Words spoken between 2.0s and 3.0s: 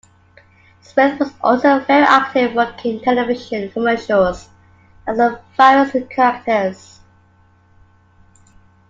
active working